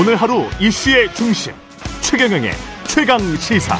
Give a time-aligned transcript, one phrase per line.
[0.00, 1.52] 오늘 하루 이슈의 중심
[2.00, 2.52] 최경영의
[2.86, 3.76] 최강 시사.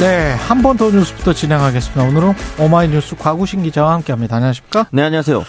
[0.00, 2.02] 네, 한 번 더 뉴스부터 진행하겠습니다.
[2.02, 4.36] 오늘은 오마이뉴스 과구신 기자와 함께합니다.
[4.36, 4.86] 안녕하십니까?
[4.90, 5.44] 네, 안녕하세요.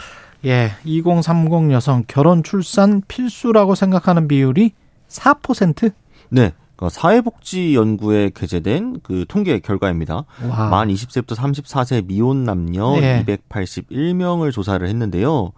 [0.46, 4.72] 예, 2030 여성 결혼 출산 필수라고 생각하는 비율이
[5.08, 5.92] 4%?
[6.30, 6.52] 네.
[6.76, 10.26] 그 사회복지연구에 게재된 그 통계 결과입니다.
[10.50, 10.70] 와.
[10.70, 13.24] 만 20세부터 34세 미혼 남녀 네.
[13.26, 15.52] 281명을 조사를 했는데요.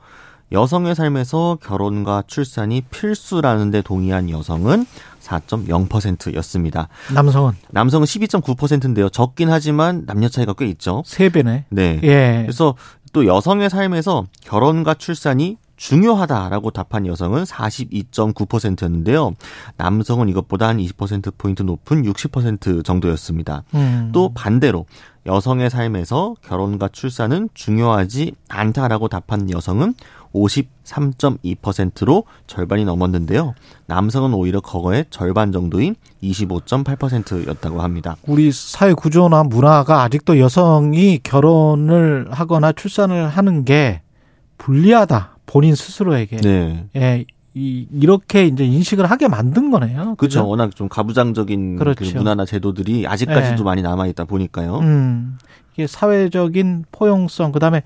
[0.51, 4.85] 여성의 삶에서 결혼과 출산이 필수라는 데 동의한 여성은
[5.21, 6.87] 4.0%였습니다.
[7.13, 9.09] 남성은 남성은 12.9%인데요.
[9.09, 11.01] 적긴 하지만 남녀 차이가 꽤 있죠.
[11.07, 11.63] 3배네.
[11.69, 11.99] 네.
[12.03, 12.41] 예.
[12.43, 12.75] 그래서
[13.15, 19.35] 또 여성의 삶에서 결혼과 출산이 중요하다라고 답한 여성은 42.9%였는데요.
[19.77, 23.63] 남성은 이것보다 한 20%포인트 높은 60% 정도였습니다.
[23.73, 24.09] 음.
[24.13, 24.85] 또 반대로
[25.25, 29.93] 여성의 삶에서 결혼과 출산은 중요하지 않다라고 답한 여성은
[30.35, 33.55] 53.2%로 절반이 넘었는데요.
[33.87, 38.17] 남성은 오히려 그거의 절반 정도인 25.8%였다고 합니다.
[38.27, 44.01] 우리 사회 구조나 문화가 아직도 여성이 결혼을 하거나 출산을 하는 게
[44.57, 45.37] 불리하다.
[45.45, 46.37] 본인 스스로에게.
[46.37, 46.85] 네.
[46.95, 47.25] 예.
[47.57, 50.15] 이, 이렇게 이제 인식을 하게 만든 거네요.
[50.17, 50.45] 그렇죠.
[50.45, 52.17] 워낙 좀 가부장적인 그 그렇죠.
[52.17, 53.63] 문화나 제도들이 아직까지도 네.
[53.63, 54.79] 많이 남아 있다 보니까요.
[54.79, 55.37] 음.
[55.73, 57.83] 이게 사회적인 포용성, 그 다음에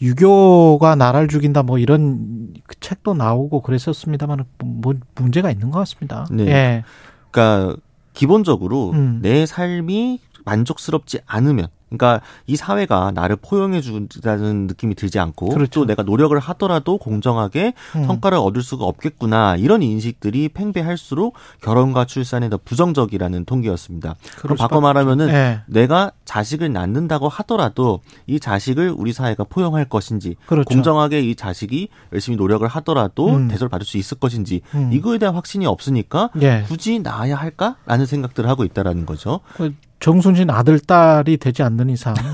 [0.00, 6.26] 유교가 나라를 죽인다 뭐 이런 그 책도 나오고 그랬었습니다만 뭐 문제가 있는 것 같습니다.
[6.30, 6.46] 네.
[6.46, 6.84] 예.
[7.30, 7.76] 그러니까
[8.14, 9.20] 기본적으로 음.
[9.22, 15.80] 내 삶이 만족스럽지 않으면 그러니까 이 사회가 나를 포용해 주다는 느낌이 들지 않고 그렇죠.
[15.80, 18.04] 또 내가 노력을 하더라도 공정하게 음.
[18.04, 24.16] 성과를 얻을 수가 없겠구나 이런 인식들이 팽배할수록 결혼과 출산에 더 부정적이라는 통계였습니다.
[24.36, 25.60] 그럼 바꿔 말하면은 예.
[25.66, 30.68] 내가 자식을 낳는다고 하더라도 이 자식을 우리 사회가 포용할 것인지 그렇죠.
[30.68, 33.48] 공정하게 이 자식이 열심히 노력을 하더라도 음.
[33.48, 34.90] 대접을 받을 수 있을 것인지 음.
[34.92, 36.64] 이거에 대한 확신이 없으니까 예.
[36.66, 39.40] 굳이 낳아야 할까라는 생각들을 하고 있다라는 거죠.
[39.54, 42.14] 그 정순신 아들 딸이 되지 않는 이상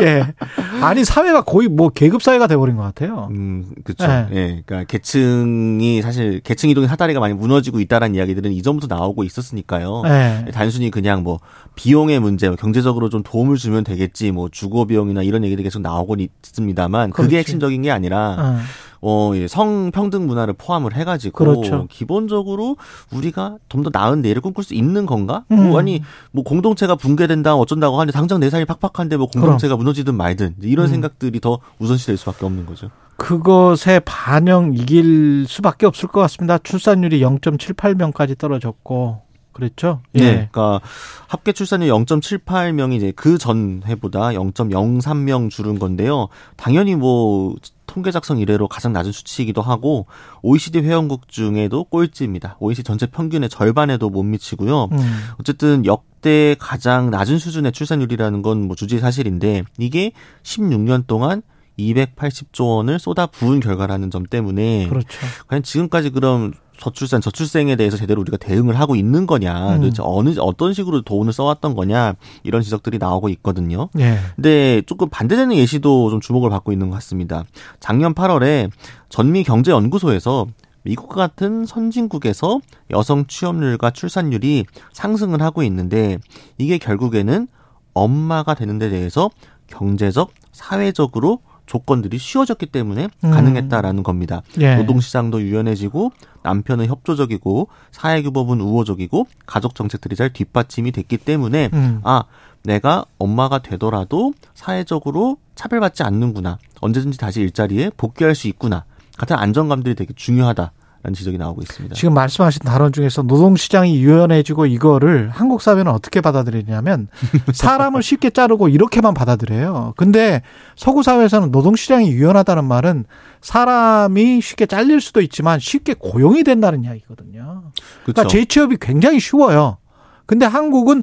[0.00, 0.32] 예
[0.80, 3.28] 아니 사회가 거의 뭐 계급 사회가 돼버린 것 같아요.
[3.30, 4.06] 음, 그렇죠.
[4.06, 4.28] 네.
[4.32, 10.02] 예, 그러니까 계층이 사실 계층 이동의 사다리가 많이 무너지고 있다라는 이야기들은 이전부터 나오고 있었으니까요.
[10.06, 10.50] 예.
[10.52, 11.40] 단순히 그냥 뭐
[11.74, 16.16] 비용의 문제, 뭐 경제적으로 좀 도움을 주면 되겠지, 뭐 주거 비용이나 이런 얘기들이 계속 나오고
[16.42, 17.36] 있습니다만 그게 그렇지.
[17.38, 18.58] 핵심적인 게 아니라 어.
[19.02, 21.86] 어, 예, 성평등 문화를 포함을 해가지고 그렇죠.
[21.90, 22.76] 기본적으로
[23.12, 25.44] 우리가 좀 더 나은 내일을 꿈꿀 수 있는 건가?
[25.50, 25.68] 음.
[25.70, 26.02] 뭐 아니
[26.32, 30.90] 뭐 공동체가 붕괴된다 어쩐다고 하는데 당장 내 삶이 팍팍한데 뭐 공동체가 무너지든 말든 이런 음.
[30.90, 32.90] 생각들이 더 우선시될 수밖에 없는 거죠.
[33.16, 36.58] 그것에 반영 이길 수밖에 없을 것 같습니다.
[36.58, 39.22] 출산율이 0.78명까지 떨어졌고
[39.52, 40.00] 그랬죠.
[40.14, 40.20] 예.
[40.20, 40.48] 네.
[40.50, 40.80] 그러니까
[41.26, 46.28] 합계 출산율 0.78명이 이제 그 전 해보다 0.03명 줄은 건데요.
[46.56, 47.54] 당연히 뭐
[47.90, 50.06] 통계 작성 이래로 가장 낮은 수치이기도 하고
[50.42, 52.56] OECD 회원국 중에도 꼴찌입니다.
[52.60, 54.84] OECD 전체 평균의 절반에도 못 미치고요.
[54.92, 54.98] 음.
[55.40, 60.12] 어쨌든 역대 가장 낮은 수준의 출산율이라는 건 뭐 주지 사실인데 이게
[60.44, 61.42] 16년 동안
[61.80, 65.08] 280조 원을 쏟아 부은 결과라는 점 때문에 그렇죠.
[65.48, 69.80] 과연 지금까지 그럼 저출산 저출생에 대해서 제대로 우리가 대응을 하고 있는 거냐 음.
[69.82, 73.88] 도대체 어느 어떤 식으로 돈을 써왔던 거냐 이런 지적들이 나오고 있거든요.
[73.98, 74.18] 예.
[74.34, 77.44] 근데 조금 반대되는 예시도 좀 주목을 받고 있는 것 같습니다.
[77.78, 78.70] 작년 8월에
[79.10, 80.46] 전미 경제연구소에서
[80.82, 86.18] 미국 같은 선진국에서 여성 취업률과 출산율이 상승을 하고 있는데
[86.56, 87.46] 이게 결국에는
[87.92, 89.30] 엄마가 되는 데 대해서
[89.66, 91.40] 경제적, 사회적으로
[91.70, 93.30] 조건들이 쉬워졌기 때문에 음.
[93.30, 94.42] 가능했다라는 겁니다.
[94.58, 94.74] 예.
[94.74, 96.10] 노동시장도 유연해지고
[96.42, 102.00] 남편은 협조적이고 사회규범은 우호적이고 가족 정책들이 잘 뒷받침이 됐기 때문에 음.
[102.02, 102.24] 아
[102.64, 108.84] 내가 엄마가 되더라도 사회적으로 차별받지 않는구나 언제든지 다시 일자리에 복귀할 수 있구나
[109.16, 110.72] 같은 안정감들이 되게 중요하다
[111.02, 111.94] 라는 지적이 나오고 있습니다.
[111.94, 117.08] 지금 말씀하신 단원 중에서 노동시장이 유연해지고 이거를 한국 사회는 어떻게 받아들이냐면
[117.54, 119.94] 사람을 쉽게 자르고 이렇게만 받아들여요.
[119.96, 120.42] 근데
[120.76, 123.06] 서구 사회에서는 노동시장이 유연하다는 말은
[123.40, 127.72] 사람이 쉽게 잘릴 수도 있지만 쉽게 고용이 된다는 이야기거든요.
[128.02, 128.28] 그러니까 그렇죠.
[128.28, 129.78] 재취업이 굉장히 쉬워요.
[130.26, 131.02] 근데 한국은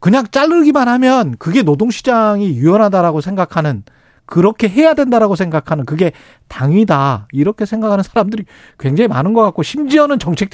[0.00, 3.84] 그냥 자르기만 하면 그게 노동시장이 유연하다라고 생각하는
[4.26, 6.12] 그렇게 해야 된다라고 생각하는 그게
[6.48, 7.28] 당위다.
[7.32, 8.44] 이렇게 생각하는 사람들이
[8.78, 10.50] 굉장히 많은 것 같고 심지어는 정책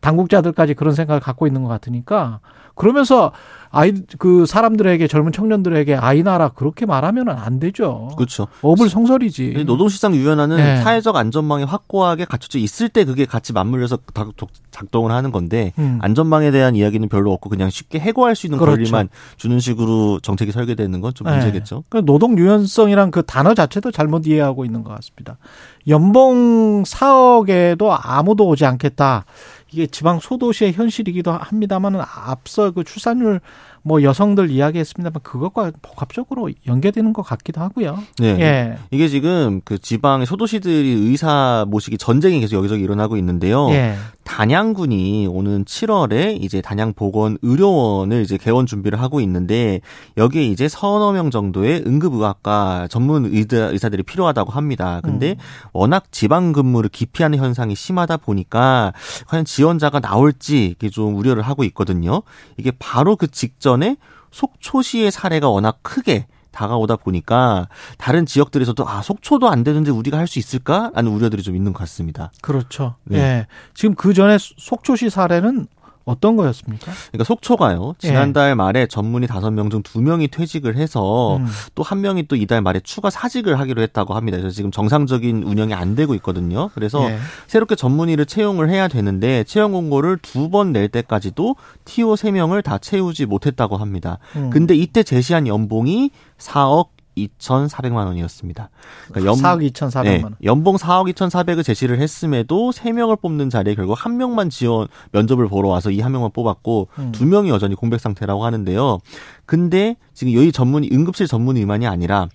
[0.00, 2.40] 당국자들까지 그런 생각을 갖고 있는 것 같으니까
[2.74, 3.32] 그러면서
[3.72, 8.10] 아이 그 사람들에게 젊은 청년들에게 아이 나라 그렇게 말하면은 안 되죠.
[8.16, 8.48] 그렇죠.
[8.62, 9.64] 어불성설이지.
[9.64, 10.76] 노동시장 유연화는 네.
[10.78, 14.26] 사회적 안전망이 확고하게 갖춰져 있을 때 그게 같이 맞물려서 다
[14.72, 15.98] 작동을 하는 건데 음.
[16.02, 18.76] 안전망에 대한 이야기는 별로 없고 그냥 쉽게 해고할 수 있는 그렇죠.
[18.76, 21.34] 권리만 주는 식으로 정책이 설계되는 건좀 네.
[21.34, 21.84] 문제겠죠.
[21.88, 25.38] 그 노동 유연성이란 그 단어 자체도 잘못 이해하고 있는 것 같습니다.
[25.86, 29.24] 연봉 4억에도 아무도 오지 않겠다.
[29.72, 33.40] 이게 지방 소도시의 현실이기도 합니다만은 앞서 그 출산율
[33.82, 37.98] 뭐 여성들 이야기했습니다만 그것과 복합적으로 연계되는 것 같기도 하고요.
[38.18, 38.26] 네.
[38.40, 38.78] 예.
[38.90, 43.70] 이게 지금 그 지방의 소도시들이 의사 모시기 전쟁이 계속 여기저기 일어나고 있는데요.
[43.70, 43.94] 예.
[44.24, 49.80] 단양군이 오는 7월에 이제 단양 보건 의료원을 이제 개원 준비를 하고 있는데
[50.16, 55.00] 여기에 이제 서너 명 정도의 응급의학과 전문 의사, 의사들이 필요하다고 합니다.
[55.02, 55.36] 근데 음.
[55.72, 58.92] 워낙 지방 근무를 기피하는 현상이 심하다 보니까
[59.26, 62.22] 과연 지원자가 나올지 이게 좀 우려를 하고 있거든요.
[62.56, 63.96] 이게 바로 그 직전 에
[64.30, 70.38] 속초시의 사례가 워낙 크게 다가오다 보니까 다른 지역들에서도 아 속초도 안 되는데 우리가 할 수
[70.38, 70.90] 있을까?
[70.94, 72.32] 라는 우려들이 좀 있는 것 같습니다.
[72.42, 72.96] 그렇죠.
[73.04, 73.18] 네.
[73.18, 73.46] 예.
[73.74, 75.66] 지금 그 전에 속초시 사례는
[76.10, 76.92] 어떤 거였습니까?
[77.10, 77.94] 그러니까 속초가요.
[77.98, 81.46] 지난달 말에 전문의 다섯 명 중 두 명이 퇴직을 해서 음.
[81.74, 84.36] 또한 명이 또 이달 말에 추가 사직을 하기로 했다고 합니다.
[84.38, 86.70] 그래서 지금 정상적인 운영이 안 되고 있거든요.
[86.74, 87.18] 그래서 예.
[87.46, 93.76] 새롭게 전문의를 채용을 해야 되는데 채용 공고를 두 번 낼 때까지도 TO 세명을다 채우지 못했다고
[93.76, 94.18] 합니다.
[94.36, 94.50] 음.
[94.50, 98.70] 근데 이때 제시한 연봉이 4억 2,400만 원이었습니다.
[99.08, 100.36] 그러니까 4억 2,400만 네, 원.
[100.44, 105.90] 연봉 4억 2,400을 제시를 했음에도 3명을 뽑는 자리에 결국 한 명만 지원 면접을 보러 와서
[105.90, 107.12] 이한 명만 뽑았고 음.
[107.12, 108.98] 두 명이 여전히 공백 상태라고 하는데요.
[109.46, 112.28] 근데 지금 여기 전문의 응급실 전문 의만이 아니라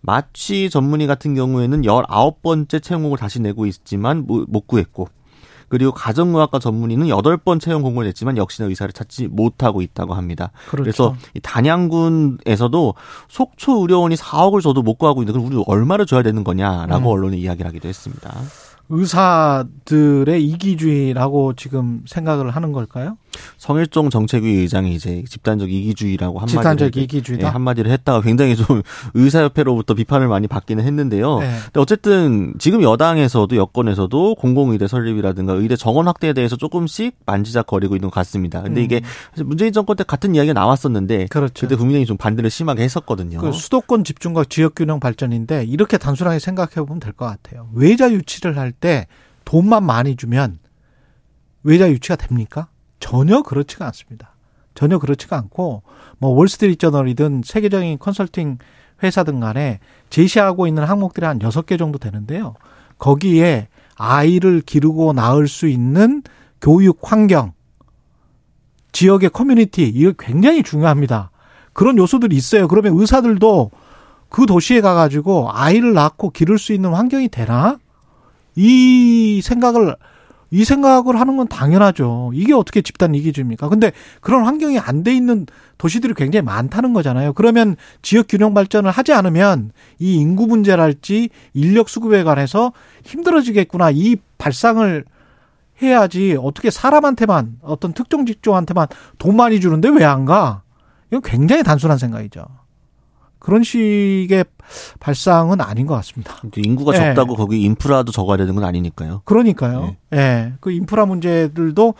[0.00, 5.08] 마취 전문의 같은 경우에는 19번째 채용공을 다시 내고 있지만 못- 못 구했고
[5.72, 10.50] 그리고 가정의학과 전문의는 8번 채용 공고를 냈지만 역시나 의사를 찾지 못하고 있다고 합니다.
[10.68, 10.82] 그렇죠.
[10.82, 12.94] 그래서 이 단양군에서도
[13.30, 17.12] 속초 의료원이 4억을 줘도 못 구하고 있는데 그럼 우리 얼마를 줘야 되는 거냐라고 음.
[17.16, 18.34] 언론에 이야기를 하기도 했습니다.
[18.88, 23.16] 의사들의 이기주의라고 지금 생각을 하는 걸까요?
[23.56, 27.48] 성일종 정책위 의장이 이제 집단적 이기주의라고 한마디를 집단적 했- 예, 이기주의다.
[27.50, 28.82] 한마디를 했다가 굉장히 좀
[29.14, 31.38] 의사협회로부터 비판을 많이 받기는 했는데요.
[31.38, 31.50] 네.
[31.64, 38.14] 근데 어쨌든 지금 여당에서도 여권에서도 공공의대 설립이라든가 의대 정원 확대에 대해서 조금씩 만지작거리고 있는 것
[38.16, 38.60] 같습니다.
[38.60, 38.84] 근데 음.
[38.84, 39.00] 이게
[39.44, 41.66] 문재인 정권 때 같은 이야기가 나왔었는데 그렇죠.
[41.66, 43.38] 그때 국민의힘이 좀 반대를 심하게 했었거든요.
[43.40, 47.68] 그 수도권 집중과 지역균형 발전인데 이렇게 단순하게 생각해 보면 될 것 같아요.
[47.74, 49.06] 외자 유치를 할때
[49.44, 50.58] 돈만 많이 주면
[51.62, 52.68] 외자 유치가 됩니까?
[53.00, 54.34] 전혀 그렇지가 않습니다.
[54.74, 55.82] 전혀 그렇지가 않고
[56.18, 58.58] 뭐 월스트리트 저널이든 세계적인 컨설팅
[59.02, 59.80] 회사든 간에
[60.10, 62.54] 제시하고 있는 항목들이 한 여섯 개 정도 되는데요.
[62.98, 66.22] 거기에 아이를 기르고 낳을 수 있는
[66.60, 67.52] 교육 환경,
[68.92, 71.30] 지역의 커뮤니티, 이거 굉장히 중요합니다.
[71.72, 72.68] 그런 요소들이 있어요.
[72.68, 73.70] 그러면 의사들도
[74.28, 77.78] 그 도시에 가가지고 아이를 낳고 기를 수 있는 환경이 되나?
[78.56, 79.96] 이 생각을,
[80.50, 82.32] 이 생각을 하는 건 당연하죠.
[82.34, 83.68] 이게 어떻게 집단 이기주입니까?
[83.68, 85.46] 근데 그런 환경이 안 돼 있는
[85.78, 87.32] 도시들이 굉장히 많다는 거잖아요.
[87.32, 92.72] 그러면 지역 균형 발전을 하지 않으면 이 인구 문제랄지 인력 수급에 관해서
[93.04, 93.90] 힘들어지겠구나.
[93.92, 95.04] 이 발상을
[95.82, 98.86] 해야지 어떻게 사람한테만 어떤 특정 직종한테만
[99.18, 100.62] 돈 많이 주는데 왜 안 가?
[101.10, 102.44] 이건 굉장히 단순한 생각이죠.
[103.42, 104.44] 그런 식의
[105.00, 106.36] 발상은 아닌 것 같습니다.
[106.52, 106.98] 또 인구가 예.
[106.98, 109.22] 적다고 거기 인프라도 적어야 되는 건 아니니까요.
[109.24, 109.96] 그러니까요.
[110.14, 110.52] 예.
[110.60, 111.94] 그 인프라 문제들도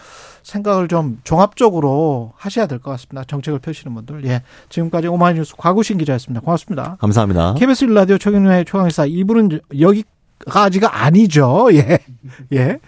[0.44, 3.24] 생각을 좀 종합적으로 하셔야 될 것 같습니다.
[3.24, 4.24] 정책을 펴시는 분들.
[4.26, 4.42] 예.
[4.68, 6.40] 지금까지 오마이 뉴스 과구신 기자였습니다.
[6.42, 6.96] 고맙습니다.
[7.00, 7.54] 감사합니다.
[7.54, 11.70] KBS 라디오 최경련의 최강의사 2부는 여기까지가 아니죠.
[11.72, 11.98] 예.
[12.52, 12.78] 예.